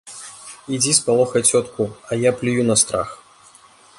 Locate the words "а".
2.09-2.21